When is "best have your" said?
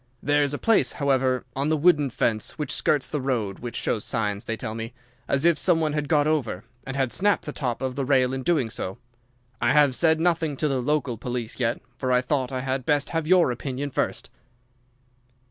12.83-13.51